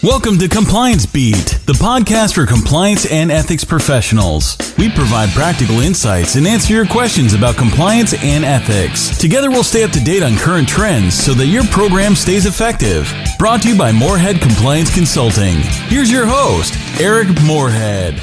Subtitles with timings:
[0.00, 4.56] Welcome to Compliance Beat, the podcast for compliance and ethics professionals.
[4.78, 9.18] We provide practical insights and answer your questions about compliance and ethics.
[9.18, 13.12] Together, we'll stay up to date on current trends so that your program stays effective.
[13.40, 15.56] Brought to you by Moorhead Compliance Consulting.
[15.88, 18.22] Here's your host, Eric Moorhead.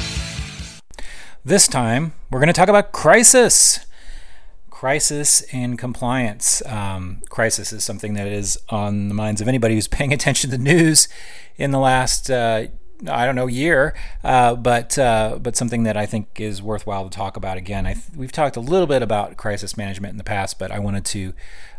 [1.44, 3.80] This time, we're going to talk about crisis
[4.76, 6.60] crisis and compliance.
[6.66, 10.56] Um, crisis is something that is on the minds of anybody who's paying attention to
[10.58, 11.08] the news
[11.56, 12.30] in the last.
[12.30, 12.66] Uh,
[13.08, 17.10] I don't know year, uh, but uh, but something that I think is worthwhile to
[17.10, 17.84] talk about again.
[17.84, 21.06] Th- we've talked a little bit about crisis management in the past, but I wanted
[21.06, 21.32] to,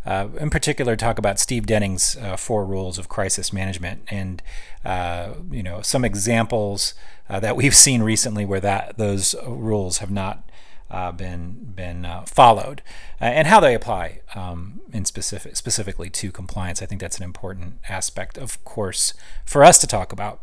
[0.06, 4.42] uh, in particular, talk about Steve Denning's uh, four rules of crisis management, and
[4.84, 6.96] uh, you know some examples
[7.30, 10.47] uh, that we've seen recently where that those rules have not
[10.90, 12.82] uh, been been uh, followed,
[13.22, 16.82] uh, and how they apply um, in specific specifically to compliance.
[16.82, 19.14] I think that's an important aspect, of course,
[19.46, 20.42] for us to talk about.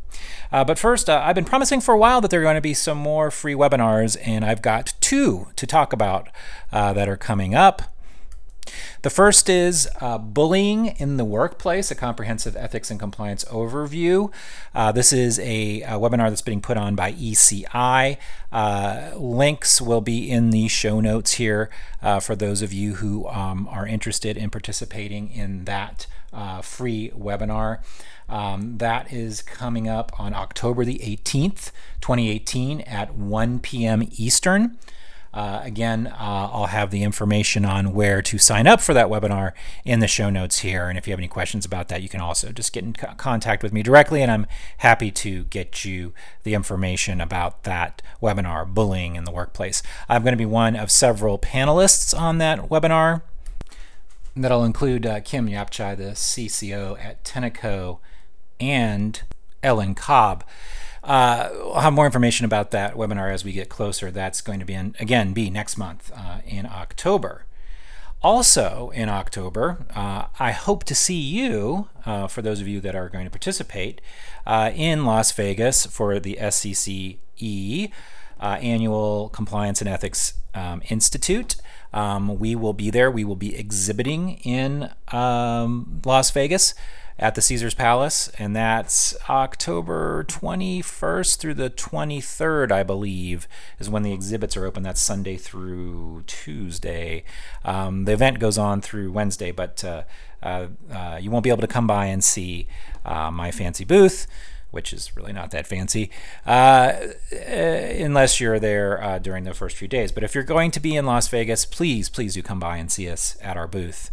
[0.52, 2.60] Uh, but first, uh, I've been promising for a while that there are going to
[2.60, 6.28] be some more free webinars, and I've got two to talk about
[6.72, 7.93] uh, that are coming up.
[9.02, 14.32] The first is uh, Bullying in the Workplace, a comprehensive ethics and compliance overview.
[14.74, 18.16] Uh, this is a, a, webinar that's being put on by ECI.
[18.50, 21.68] Uh, links will be in the show notes here
[22.02, 27.10] uh, for those of you who um, are interested in participating in that uh, free
[27.16, 27.80] webinar.
[28.28, 34.08] Um, that is coming up on October the 18th, 2018 at 1 p.m.
[34.12, 34.78] Eastern.
[35.34, 39.50] Uh, again, uh, I'll have the information on where to sign up for that webinar
[39.84, 40.88] in the show notes here.
[40.88, 43.14] And if you have any questions about that, you can also just get in co-
[43.16, 44.46] contact with me directly, and I'm
[44.78, 46.12] happy to get you
[46.44, 49.82] the information about that webinar, Bullying in the Workplace.
[50.08, 53.22] I'm going to be one of several panelists on that webinar.
[54.36, 57.98] That'll include uh, Kim Yapchai, the CCO at Tenneco,
[58.60, 59.20] and
[59.64, 60.44] Ellen Cobb.
[61.04, 64.10] Uh, I'll have more information about that webinar as we get closer.
[64.10, 67.44] That's going to be, in, again, be next month uh, in October.
[68.22, 72.94] Also in October, uh, I hope to see you, uh, for those of you that
[72.94, 74.00] are going to participate,
[74.46, 77.90] uh, in Las Vegas for the SCCE
[78.40, 81.56] Annual Compliance and Ethics um, Institute.
[81.92, 83.10] Um, we will be there.
[83.10, 86.74] We will be exhibiting in um, Las Vegas
[87.18, 93.46] at the Caesars Palace, and that's October 21st through the 23rd, I believe,
[93.78, 94.82] is when the exhibits are open.
[94.82, 97.24] That's Sunday through Tuesday.
[97.64, 100.02] Um, the event goes on through Wednesday, but uh,
[100.42, 102.66] uh, uh, you won't be able to come by and see
[103.04, 104.26] uh, my fancy booth.
[104.72, 106.10] Which is really not that fancy,
[106.44, 106.94] uh,
[107.30, 110.10] unless you're there uh, during the first few days.
[110.10, 112.90] But if you're going to be in Las Vegas, please, please do come by and
[112.90, 114.10] see us at our booth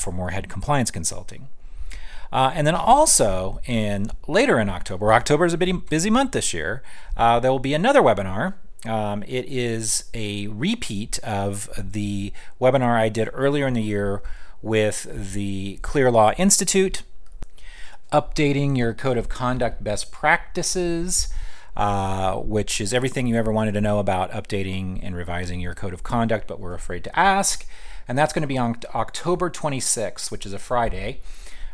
[0.00, 1.46] for Moorhead Compliance Consulting.
[2.32, 6.82] Uh, and then also in later in October, October is a busy month this year.
[7.16, 8.54] Uh, there will be another webinar.
[8.86, 14.22] Um, it is a repeat of the webinar I did earlier in the year
[14.62, 17.02] with the Clear Law Institute,
[18.12, 21.28] updating your code of conduct best practices.
[21.76, 25.94] Uh, which is everything you ever wanted to know about updating and revising your code
[25.94, 27.64] of conduct, but we're afraid to ask.
[28.08, 31.20] And that's going to be on October 26th, which is a Friday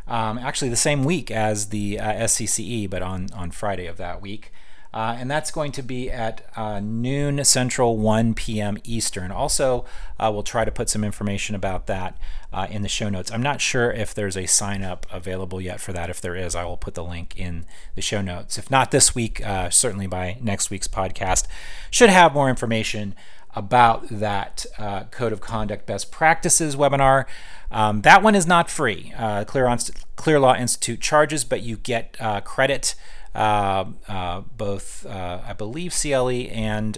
[0.07, 4.21] um, actually the same week as the uh, SCCE, but on, on Friday of that
[4.21, 4.51] week.
[4.93, 8.77] Uh, and that's going to be at uh, noon Central, 1 p.m.
[8.83, 9.31] Eastern.
[9.31, 9.85] Also,
[10.19, 12.17] uh, we'll try to put some information about that
[12.53, 13.31] uh, in the show notes.
[13.31, 16.09] I'm not sure if there's a sign up available yet for that.
[16.09, 18.57] If there is, I will put the link in the show notes.
[18.57, 21.47] If not this week, uh, certainly by next week's podcast,
[21.91, 23.13] should have more information
[23.55, 27.25] about that uh, Code of Conduct Best Practices webinar.
[27.71, 29.13] Um, that one is not free.
[29.17, 29.79] Uh, Clear, on,
[30.15, 32.95] Clear Law Institute charges, but you get uh, credit.
[33.35, 36.97] Uh, uh, both, uh, I believe, CLE and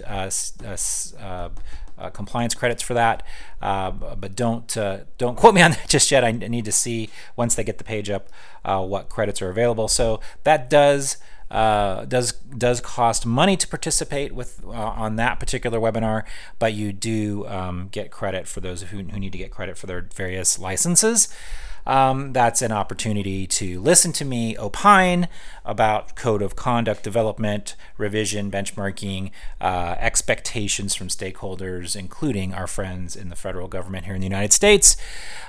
[2.14, 3.22] compliance credits for that,
[3.60, 4.66] but don't
[5.18, 6.24] don't quote me on that just yet.
[6.24, 8.30] I need to see once they get the page up
[8.64, 9.86] what credits are available.
[9.86, 11.18] So that does
[11.50, 16.24] uh, does does cost money to participate with uh, on that particular webinar,
[16.58, 19.86] but you do um, get credit for those who, who need to get credit for
[19.86, 21.28] their various licenses.
[21.86, 25.28] Um, that's an opportunity to listen to me opine
[25.64, 29.30] about code of conduct development, revision, benchmarking,
[29.60, 34.52] uh, expectations from stakeholders, including our friends in the federal government here in the United
[34.52, 34.96] States.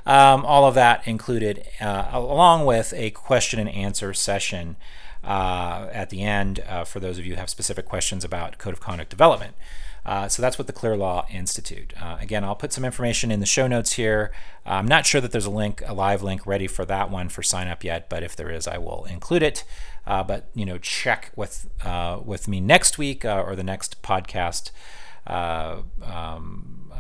[0.06, 4.78] Um, all of that included, uh, along with a question and answer session
[5.24, 8.74] uh, at the end uh, for those of you who have specific questions about code
[8.74, 9.56] of conduct development.
[10.04, 11.94] Uh, so that's what the Clear Law Institute.
[12.02, 14.32] Uh, again, I'll put some information in the show notes here.
[14.66, 17.44] I'm not sure that there's a link, a live link ready for that one for
[17.44, 19.64] sign up yet, but if there is, I will include it.
[20.08, 21.70] Uh, but you know, check with
[22.26, 24.72] with me next week or the next podcast.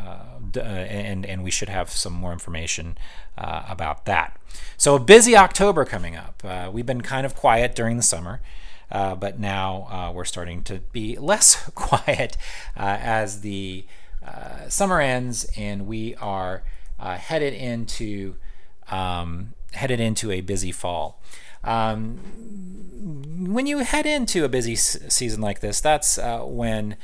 [0.01, 2.98] Uh, and and we should have some more information
[3.38, 4.38] about that.
[4.77, 6.44] So a busy October coming up.
[6.74, 8.42] we've been kind of quiet during the summer.
[8.92, 12.38] Uh, but now uh, we're starting to be less quiet
[12.77, 13.86] uh, as the
[14.25, 16.63] uh, summer ends and we are
[17.00, 18.36] uh, headed into
[18.89, 21.21] um, headed into a busy fall.
[21.63, 22.18] Um,
[23.53, 26.98] when you head into a busy s- season like this, that's when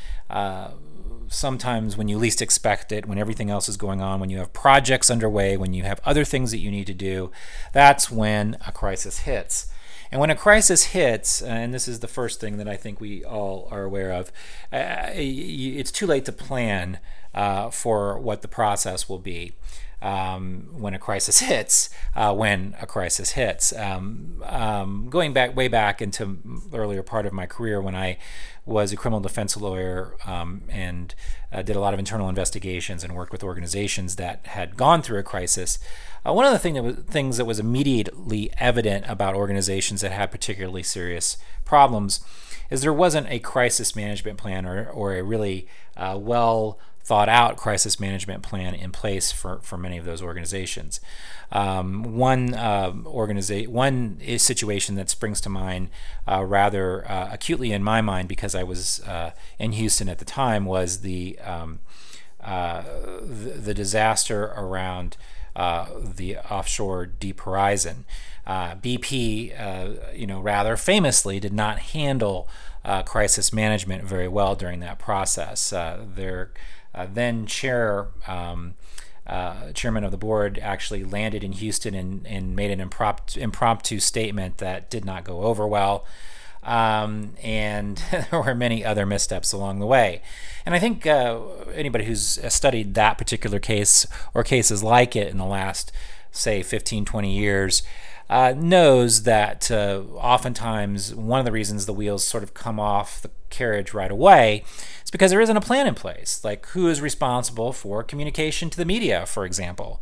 [1.29, 4.53] sometimes when you least expect it, when everything else is going on, when you have
[4.53, 7.31] projects underway, when you have other things that you need to do,
[7.73, 9.67] that's when a crisis hits.
[10.11, 13.01] And when a crisis hits, uh, and this is the first thing that I think
[13.01, 14.31] we all are aware of,
[14.71, 16.99] uh, it's too late to plan
[17.33, 19.53] uh, for what the process will be.
[19.99, 23.73] Um, when a crisis hits, uh, when a crisis hits.
[23.73, 26.37] Um, um, going back way back into
[26.71, 28.19] earlier part of my career when I
[28.67, 31.15] was a criminal defense lawyer um, and
[31.51, 35.17] uh, did a lot of internal investigations and worked with organizations that had gone through
[35.17, 35.79] a crisis.
[36.25, 40.11] Uh, one of the thing that was, things that was immediately evident about organizations that
[40.11, 42.19] had particularly serious problems
[42.69, 45.65] is there wasn't a crisis management plan or, or a really
[45.95, 46.77] uh, well
[47.07, 50.99] thought out crisis management plan in place for, for many of those organizations.
[51.53, 55.89] Um, one uh, one situation that springs to mind
[56.27, 60.25] uh, rather uh, acutely in my mind because I was uh, in Houston at the
[60.25, 61.79] time was the um,
[62.41, 62.83] uh,
[63.21, 65.15] the, the, disaster around
[65.55, 68.03] uh, the offshore Deep Horizon.
[68.45, 72.47] BP, you know, rather famously did not handle
[73.05, 75.69] crisis management very well during that process.
[75.71, 76.51] their
[77.05, 78.07] then chair.
[78.27, 78.75] Um,
[79.25, 83.99] uh, chairman of the board actually landed in Houston and, and made an impromptu, impromptu
[83.99, 86.05] statement that did not go over well.
[86.63, 90.21] Um, and there were many other missteps along the way.
[90.65, 91.39] And I think uh,
[91.73, 95.91] anybody who's studied that particular case or cases like it in the last,
[96.31, 97.83] say, 15, 20 years
[98.29, 103.21] uh, knows that uh, oftentimes one of the reasons the wheels sort of come off
[103.21, 104.63] the carriage right away
[105.03, 106.43] is because there isn't a plan in place.
[106.43, 110.01] Like who is responsible for communication to the media, for example.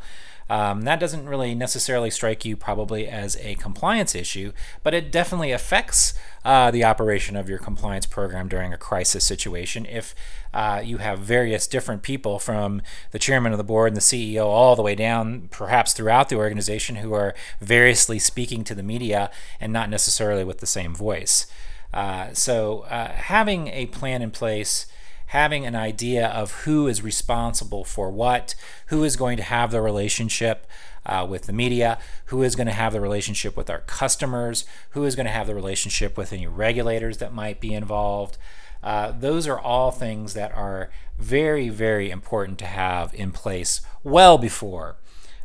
[0.49, 4.53] Um, that doesn't really necessarily strike you probably as a compliance issue,
[4.83, 6.13] but it definitely affects
[6.43, 9.87] uh, the operation of your compliance program during a crisis situation.
[9.87, 10.13] If
[10.53, 14.45] uh, you have various different people from the chairman of the board and the CEO
[14.45, 19.31] all the way down, perhaps throughout the organization, who are variously speaking to the media
[19.59, 21.47] and not necessarily with the same voice.
[21.91, 24.85] Uh, so, uh, having a plan in place
[25.27, 28.55] having an idea of who is responsible for what,
[28.87, 30.67] who is going to have the relationship
[31.05, 35.03] uh, with the media, who is going to have the relationship with our customers, who
[35.03, 38.37] is going to have the relationship with any regulators that might be involved.
[38.83, 44.37] Uh, those are all things that are very, very important to have in place well
[44.37, 44.97] before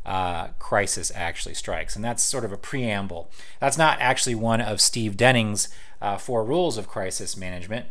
[0.05, 1.95] uh, crisis actually strikes.
[1.95, 3.31] And that's sort of a preamble.
[3.61, 5.69] That's not actually one of Steve Denning's
[6.01, 7.87] uh, four rules of crisis management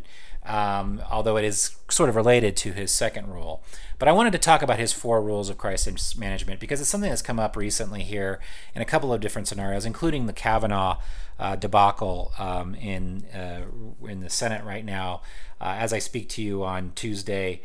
[0.49, 3.63] um, although it is sort of related to his second rule.
[3.99, 7.09] But I wanted to talk about his four rules of crisis management because it's something
[7.09, 8.39] that's come up recently here
[8.73, 10.97] in a couple of different scenarios, including the Kavanaugh
[11.37, 13.61] uh, debacle um, in uh,
[14.07, 15.21] in the Senate right now.
[15.61, 17.61] Uh, as I speak to you on Tuesday,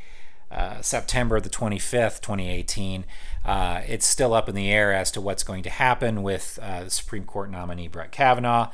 [0.50, 3.06] uh, September the 25th, 2018,
[3.47, 6.85] uh, it's still up in the air as to what's going to happen with uh,
[6.85, 8.70] the Supreme Court nominee Brett Kavanaugh.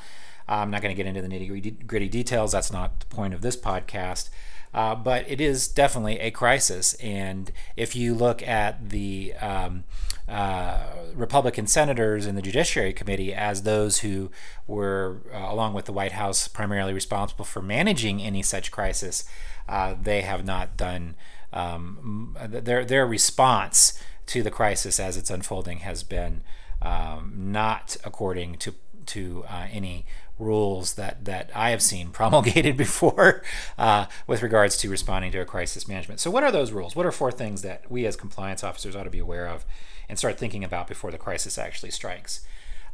[0.51, 2.53] I'm not going to get into the nitty gritty details.
[2.53, 4.29] That's not the point of this podcast.
[4.73, 6.95] Uh, but it is definitely a crisis.
[6.95, 9.85] And if you look at the um,
[10.29, 14.31] uh, Republican senators in the Judiciary Committee as those who
[14.69, 19.25] were, uh, along with the White House, primarily responsible for managing any such crisis,
[19.69, 21.17] uh, they have not done
[21.53, 26.43] um, their their response to the crisis as it's unfolding has been
[26.81, 28.75] um, not according to
[29.07, 30.07] to uh, any
[30.41, 33.43] rules that, that I have seen promulgated before
[33.79, 36.21] uh, with regards to responding to a crisis management.
[36.21, 36.97] So, what are those rules?
[36.97, 39.65] What are four things that we as compliance officers ought to be aware of
[40.09, 42.41] and start thinking about before the crisis actually strikes?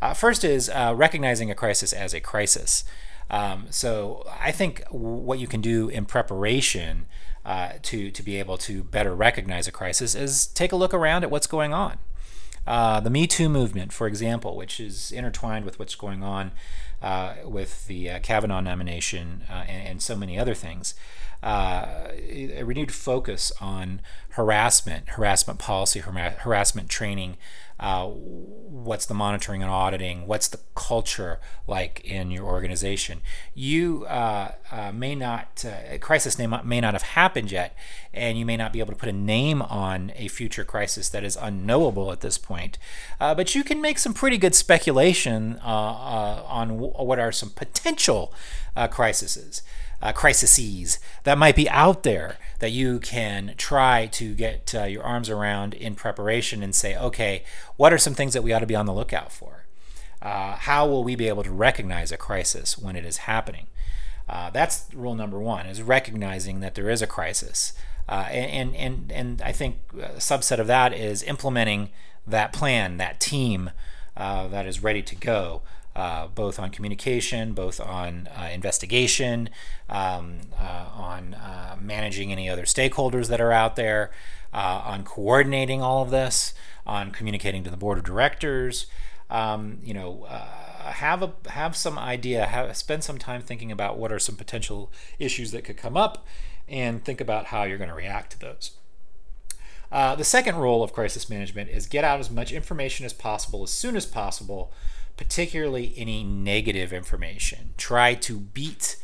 [0.02, 2.84] Uh, first is uh, recognizing a crisis as a crisis.
[3.30, 7.06] Um, so, I think what you can do in preparation
[7.44, 11.22] uh, to, to be able to better recognize a crisis is take a look around
[11.22, 11.98] at what's going on.
[12.66, 16.50] Uh, the Me Too movement, for example, which is intertwined with what's going on
[17.44, 20.94] with the uh, Kavanaugh nomination uh, and, and, so many other things.
[21.42, 24.00] Uh, a renewed focus on
[24.30, 27.36] harassment, harassment policy, harassment training,
[27.78, 33.20] uh, what's the monitoring and auditing, what's the culture like in your organization.
[33.54, 37.76] You uh, uh, may not, uh, a crisis may, may not have happened yet,
[38.14, 41.24] and you may not be able to put a name on a future crisis that
[41.24, 42.78] is unknowable at this point.
[43.20, 48.32] Uh, but you can make some pretty good speculation on w- what are some potential
[48.90, 49.62] crises
[50.02, 55.02] uh, crises that might be out there that you can try to get uh, your
[55.02, 57.44] arms around in preparation and say, okay,
[57.76, 59.64] what are some things that we ought to be on the lookout for?
[60.22, 63.66] Uh, how will we be able to recognize a crisis when it is happening?
[64.28, 67.72] Uh, that's rule number one: is recognizing that there is a crisis,
[68.08, 71.90] uh, and and and I think a subset of that is implementing
[72.26, 73.70] that plan, that team
[74.16, 75.62] uh, that is ready to go
[75.96, 79.48] uh, both on communication, both on uh, investigation,
[79.88, 84.10] um, uh, on uh, managing any other stakeholders that are out there,
[84.52, 86.52] uh, on coordinating all of this,
[86.86, 88.86] on communicating to the board of directors.
[89.30, 90.26] Um, you know,
[90.84, 92.44] have a have some idea.
[92.44, 96.26] Have spend some time thinking about what are some potential issues that could come up,
[96.68, 98.72] and think about how you're going to react to those.
[99.90, 103.62] Uh, the second role of crisis management is get out as much information as possible
[103.62, 104.72] as soon as possible
[105.16, 107.74] particularly any negative information.
[107.76, 108.96] Try to beat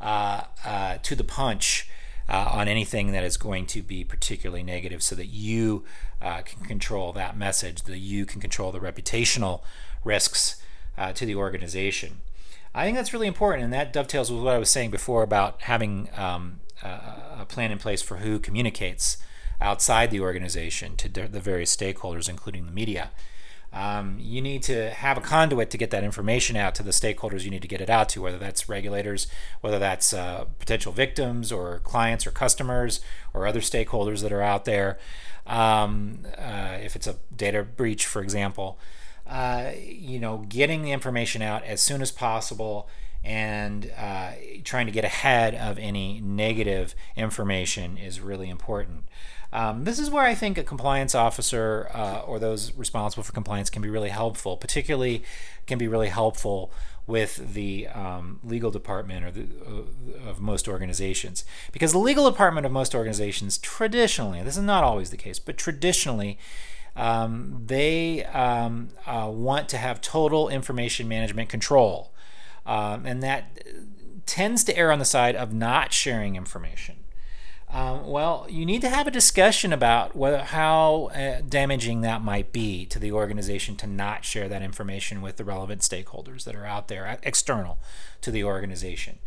[0.00, 1.88] uh, uh, to the punch
[2.28, 5.84] uh, on anything that is going to be particularly negative so that you
[6.22, 9.62] uh, can control that message, that you can control the reputational
[10.04, 10.62] risks
[10.96, 12.20] uh, to the organization.
[12.74, 15.62] I think that's really important, and that dovetails with what I was saying before about
[15.62, 19.16] having um, a plan in place for who communicates
[19.60, 23.10] outside the organization to the various stakeholders, including the media.
[23.72, 27.44] Um, you need to have a conduit to get that information out to the stakeholders
[27.44, 29.28] you need to get it out to, whether that's regulators,
[29.60, 33.00] whether that's uh, potential victims or clients or customers
[33.32, 34.98] or other stakeholders that are out there.
[35.46, 38.78] Um, uh, if it's a data breach, for example,
[39.26, 42.88] uh, you know, getting the information out as soon as possible
[43.22, 44.30] and uh,
[44.64, 49.04] trying to get ahead of any negative information is really important.
[49.52, 53.68] Um, this is where I think a compliance officer uh, or those responsible for compliance
[53.68, 55.24] can be really helpful, particularly
[55.66, 56.72] can be really helpful
[57.06, 61.44] with the um, legal department or the, uh, of most organizations.
[61.72, 65.58] Because the legal department of most organizations traditionally, this is not always the case, but
[65.58, 66.38] traditionally,
[66.94, 72.09] um, they um, uh, want to have total information management control.
[72.70, 73.64] Um, and that
[74.26, 76.98] tends to err on the side of not sharing information.
[77.68, 82.52] Um, well, you need to have a discussion about whether how uh, damaging that might
[82.52, 86.64] be to the organization to not share that information with the relevant stakeholders that are
[86.64, 87.78] out there, uh, external
[88.20, 89.18] to the organization,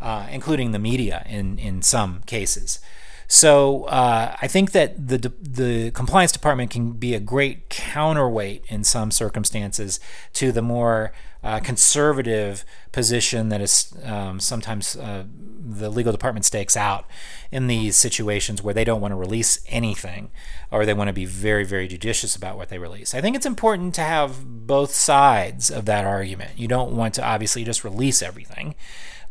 [0.00, 2.80] uh, including the media in in some cases.
[3.28, 8.82] So uh, I think that the the compliance department can be a great counterweight in
[8.82, 10.00] some circumstances
[10.34, 11.12] to the more
[11.44, 15.24] uh, conservative position that is um, sometimes uh,
[15.64, 17.06] the legal department stakes out
[17.50, 20.30] in these situations where they don't want to release anything
[20.70, 23.14] or they want to be very, very judicious about what they release.
[23.14, 26.52] I think it's important to have both sides of that argument.
[26.56, 28.74] You don't want to obviously just release everything.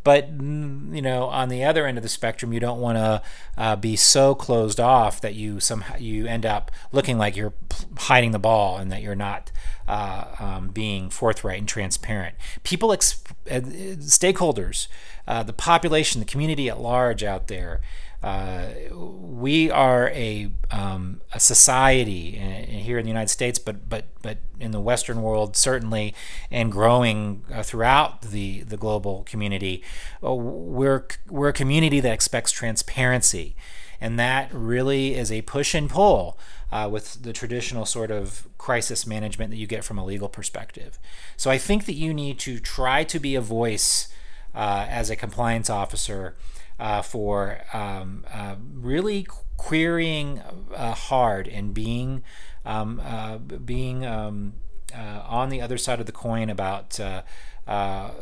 [0.04, 3.22] But you know, on the other end of the spectrum, you don't want to
[3.58, 7.54] uh, be so closed off that you somehow you end up looking like you're
[7.98, 9.52] hiding the ball and that you're not
[9.88, 12.36] uh, um, being forthright and transparent.
[12.64, 13.60] People, exp- uh,
[14.00, 14.88] stakeholders,
[15.28, 17.82] uh, the population, the community at large out there.
[18.24, 24.06] Uh, we are a, um, a society uh, here in the United States, but but
[24.22, 26.14] but in the Western world certainly,
[26.52, 29.84] and growing uh, throughout the the global community.
[30.24, 33.56] Uh, we're we're a community that expects transparency,
[34.00, 36.38] and that really is a push and pull.
[36.72, 40.98] Uh, with the traditional sort of crisis management that you get from a legal perspective.
[41.36, 44.08] So I think that you need to try to be a voice
[44.56, 46.38] as a compliance officer
[46.82, 50.40] uh, for um, uh, really querying
[50.76, 52.24] uh, hard and being
[52.66, 54.54] um, uh, being um,
[54.96, 57.00] uh, on the other side of the coin about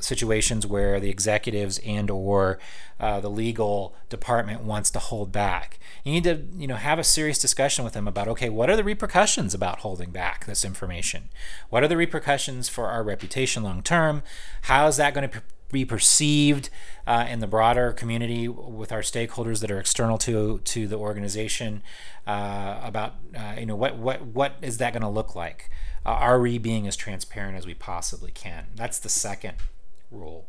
[0.02, 2.60] situations where the executives and or
[3.00, 5.80] the legal department wants to hold back.
[6.04, 8.76] You need to you know have a serious discussion with them about okay, what are
[8.76, 11.30] the repercussions about holding back this information?
[11.70, 14.22] What are the repercussions for our reputation long term?
[14.64, 16.70] How is that going to be perceived
[17.08, 21.82] uh, in the broader community with our stakeholders that are external to to the organization
[22.28, 25.70] uh, about uh, you know what what what is that going to look like?
[26.06, 28.68] Uh, are we being as transparent as we possibly can?
[28.76, 29.56] That's the second
[30.12, 30.48] rule.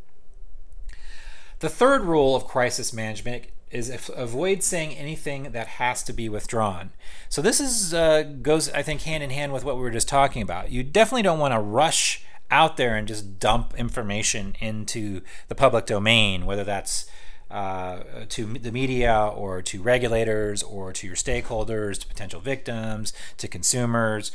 [1.59, 6.91] The third rule of crisis management is avoid saying anything that has to be withdrawn.
[7.29, 10.09] So this is uh, goes, I think, hand in hand with what we were just
[10.09, 10.73] talking about.
[10.73, 15.87] You definitely don't want to rush out there and just dump information into the public
[15.87, 17.07] domain, whether that's
[17.51, 23.49] uh, to the media or to regulators or to your stakeholders, to potential victims, to
[23.49, 24.31] consumers,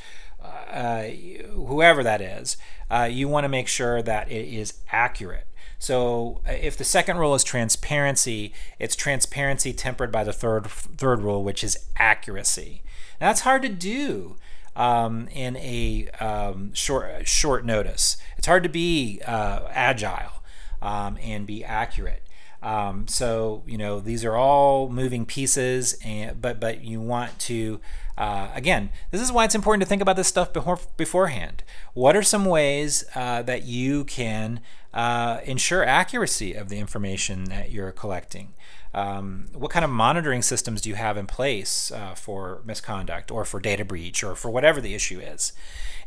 [0.69, 2.57] uh, whoever that is.
[2.89, 5.48] Uh, you want to make sure that it is accurate.
[5.79, 11.22] So uh, if the second rule is transparency, it's transparency tempered by the third third
[11.22, 12.81] rule, which is accuracy.
[13.19, 14.36] Now, that's hard to do
[14.75, 18.17] um, in a um, short short notice.
[18.38, 20.44] It's hard to be uh, agile
[20.82, 22.22] um, and be accurate.
[22.62, 27.79] Um, so you know these are all moving pieces, and but but you want to
[28.17, 28.89] uh, again.
[29.12, 31.63] This is why it's important to think about this stuff before beforehand.
[31.93, 34.62] What are some ways uh, that you can
[34.93, 38.53] uh, ensure accuracy of the information that you're collecting?
[38.93, 43.43] Um, what kind of monitoring systems do you have in place uh, for misconduct or
[43.43, 45.51] for data breach or for whatever the issue is?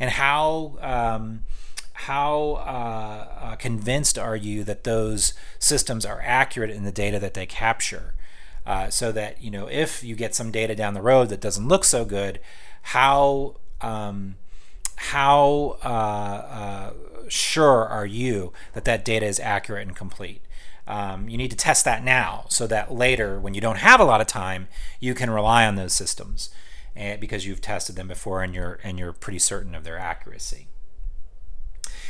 [0.00, 1.42] And how um,
[1.92, 7.34] how uh, uh, convinced are you that those systems are accurate in the data that
[7.34, 8.14] they capture?
[8.68, 11.68] Uh, so that you know if you get some data down the road that doesn't
[11.68, 12.38] look so good,
[12.82, 14.36] how um,
[14.96, 16.92] how uh, uh,
[17.28, 20.42] sure are you that that data is accurate and complete?
[20.86, 24.04] Um, you need to test that now so that later, when you don't have a
[24.04, 24.68] lot of time,
[25.00, 26.50] you can rely on those systems
[26.94, 30.67] eh, because you've tested them before and you're and you're pretty certain of their accuracy.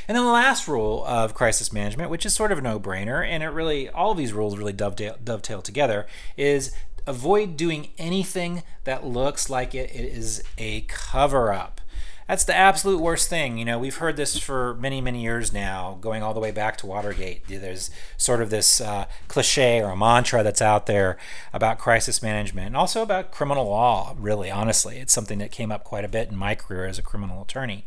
[0.06, 3.42] And then the last rule of crisis management, which is sort of a no-brainer, and
[3.42, 6.06] it really all these rules really dovetail, dovetail together,
[6.36, 6.72] is
[7.06, 11.80] avoid doing anything that looks like it is a cover-up
[12.28, 13.56] that's the absolute worst thing.
[13.56, 16.76] You know, we've heard this for many, many years now, going all the way back
[16.78, 17.48] to Watergate.
[17.48, 21.16] There's sort of this uh, cliche or a mantra that's out there
[21.54, 24.98] about crisis management and also about criminal law, really, honestly.
[24.98, 27.86] It's something that came up quite a bit in my career as a criminal attorney.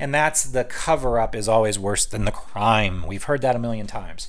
[0.00, 3.06] And that's the cover up is always worse than the crime.
[3.06, 4.28] We've heard that a million times.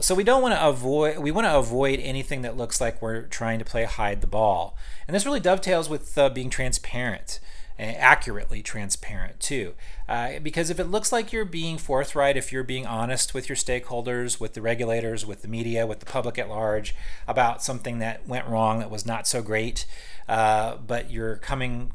[0.00, 3.22] So we don't want to avoid we want to avoid anything that looks like we're
[3.22, 4.76] trying to play hide the ball.
[5.06, 7.40] And this really dovetails with uh, being transparent
[7.78, 9.74] accurately transparent too.
[10.08, 13.56] Uh, because if it looks like you're being forthright, if you're being honest with your
[13.56, 16.94] stakeholders, with the regulators, with the media, with the public at large
[17.26, 19.86] about something that went wrong that was not so great,
[20.28, 21.92] uh, but you're coming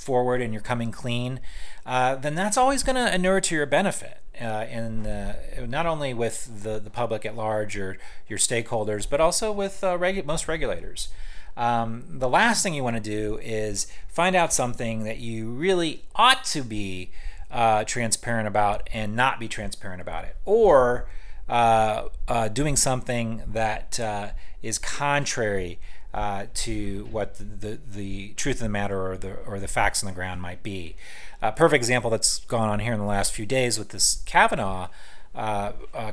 [0.00, 1.40] forward and you're coming clean,
[1.84, 4.18] uh, then that's always going to inure to your benefit.
[4.40, 5.02] Uh, in
[5.68, 9.96] not only with the, the public at large or your stakeholders, but also with uh,
[9.98, 11.08] regu- most regulators.
[11.56, 16.04] Um, the last thing you want to do is find out something that you really
[16.14, 17.10] ought to be
[17.50, 21.08] uh, transparent about and not be transparent about it, or
[21.48, 24.30] uh, uh, doing something that uh,
[24.62, 25.78] is contrary
[26.14, 30.02] uh, to what the, the, the, truth of the matter or the or the facts
[30.02, 30.94] on the ground might be.
[31.40, 34.88] A perfect example that's gone on here in the last few days with this Kavanaugh
[35.34, 36.12] uh, uh,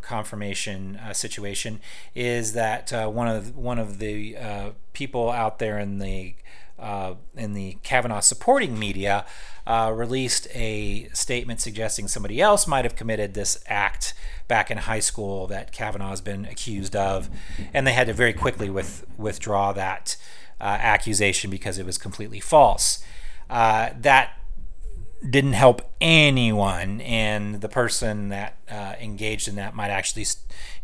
[0.00, 1.80] confirmation uh, situation
[2.14, 6.34] is that uh, one of one of the uh, people out there in the
[6.78, 9.24] uh, in the Kavanaugh supporting media
[9.92, 14.14] released a statement suggesting somebody else might have committed this act
[14.46, 17.28] back in high school that Kavanaugh has been accused of,
[17.74, 20.16] and they had to very quickly with, withdraw that
[20.60, 23.04] accusation because it was completely false.
[23.48, 24.32] that
[25.28, 30.24] didn't help anyone, and the person that uh, engaged in that might actually,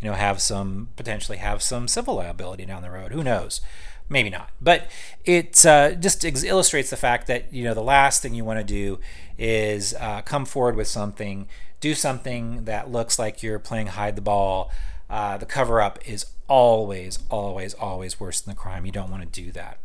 [0.01, 3.13] you know, have some potentially have some civil liability down the road.
[3.13, 3.61] Who knows?
[4.09, 4.51] Maybe not.
[4.61, 4.87] But
[5.25, 8.61] it uh, just ex- illustrates the fact that you know the last thing you want
[8.61, 8.99] to do
[9.39, 11.49] is uh, come forward with something,
[11.81, 14.71] do something that looks like you're playing hide the ball.
[15.09, 18.85] Uh, the cover up is always, always, always worse than the crime.
[18.85, 19.79] You don't want to do that.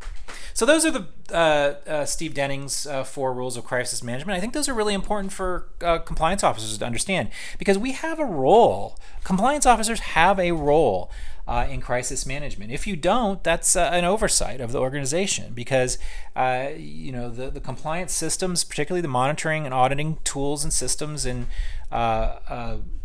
[0.54, 4.38] So those are the uh, uh, Steve Denning's uh, four rules of crisis management.
[4.38, 5.70] I think those are really important for
[6.06, 8.98] compliance officers to understand because we have a role.
[9.24, 11.12] Compliance officers have a role
[11.50, 12.72] uh, in crisis management.
[12.72, 15.98] If you don't, that's uh, an oversight of the organization because
[16.36, 21.26] uh, you know the, the compliance systems, particularly the monitoring and auditing tools and systems
[21.26, 21.48] and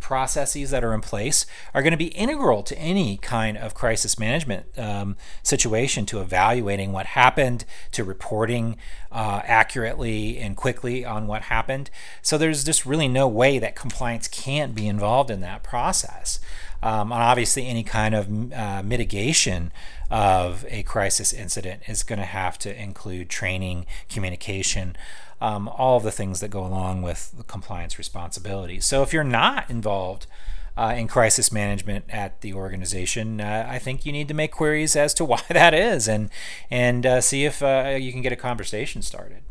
[0.04, 4.18] processes that are in place, are going to be integral to any kind of crisis
[4.18, 8.76] management um, situation to evaluating what happened, to reporting
[9.10, 11.88] uh, accurately and quickly on what happened.
[12.20, 16.38] So there's just really no way that compliance can't be involved in that process
[16.84, 19.72] um, and obviously any kind of uh, mitigation
[20.10, 24.94] of a crisis incident is going to have to include training, communication,
[25.44, 28.86] um, all of the things that go along with the compliance responsibilities.
[28.86, 30.26] So if you're not involved
[30.74, 34.96] uh, in crisis management at the organization, uh, I think you need to make queries
[34.96, 36.30] as to why that is, and
[36.70, 39.42] and uh, see if uh, you can get a conversation started.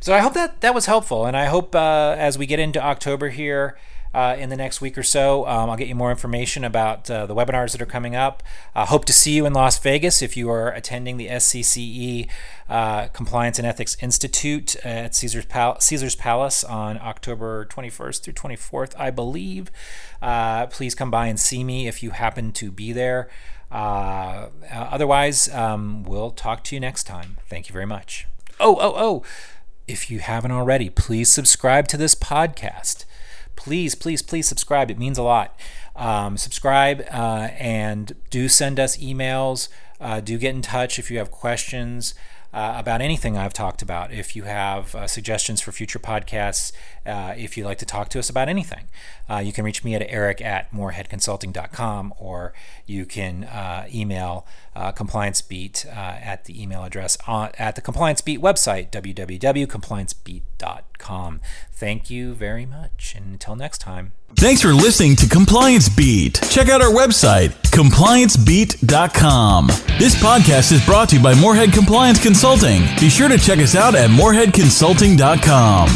[0.00, 2.82] So I hope that that was helpful, and I hope uh, as we get into
[2.82, 3.78] October here.
[4.12, 5.46] Uh, in the next week or so.
[5.46, 8.42] Um, I'll get you more information about uh, the webinars that are coming up.
[8.74, 12.28] Uh, hope to see you in Las Vegas if you are attending the SCCE
[12.68, 18.98] uh, Compliance and Ethics Institute at Caesar's, Pal- Caesar's Palace on October 21st through 24th,
[18.98, 19.70] I believe.
[20.20, 23.28] Uh, please come by and see me if you happen to be there.
[23.70, 27.36] Uh, otherwise, um, we'll talk to you next time.
[27.48, 28.26] Thank you very much.
[28.58, 29.22] Oh, oh, oh.
[29.86, 33.04] If you haven't already, please subscribe to this podcast
[33.60, 34.90] please, please, please subscribe.
[34.90, 35.54] It means a lot.
[35.94, 39.68] Um, subscribe uh, and do send us emails.
[40.00, 42.14] Uh, do get in touch if you have questions
[42.52, 44.12] uh, about anything I've talked about.
[44.12, 46.72] If you have uh, suggestions for future podcasts,
[47.06, 48.88] uh, if you'd like to talk to us about anything,
[49.28, 52.52] uh, you can reach me at eric at moorheadconsulting.com or
[52.86, 58.20] you can uh, email uh, Compliance Beat at the email address on, at the Compliance
[58.20, 61.40] Beat website, www.compliancebeat.com.
[61.72, 63.14] Thank you very much.
[63.16, 64.12] And until next time.
[64.36, 66.40] Thanks for listening to Compliance Beat.
[66.50, 69.66] Check out our website, compliancebeat.com.
[69.98, 72.39] This podcast is brought to you by Moorhead Compliance Consulting.
[72.40, 72.80] Consulting.
[72.98, 75.88] Be sure to check us out at moorheadconsulting.com.